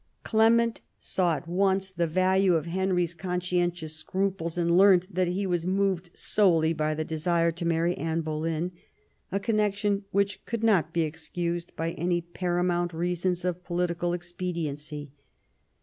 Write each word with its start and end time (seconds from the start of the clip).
Clement 0.23 0.81
saw 0.97 1.35
at 1.35 1.47
once 1.47 1.91
the 1.91 2.07
value 2.07 2.55
of 2.55 2.65
Henry's 2.65 3.13
conscientious 3.13 3.95
scruples, 3.95 4.57
and 4.57 4.75
learned 4.75 5.05
that 5.11 5.27
he 5.27 5.45
was 5.45 5.67
moved 5.67 6.09
solely 6.15 6.73
by 6.73 6.93
a 6.93 7.03
desire 7.03 7.51
to 7.51 7.65
marry 7.65 7.93
Anne 7.95 8.21
Boleyn, 8.21 8.71
a. 9.31 9.39
connection 9.39 10.03
which 10.09 10.43
could 10.47 10.63
not 10.63 10.91
be 10.91 11.01
excused 11.03 11.75
by 11.75 11.91
any 11.91 12.19
paramount 12.19 12.93
reasons 12.95 13.45
of 13.45 13.63
political 13.63 14.13
expediency. 14.13 15.11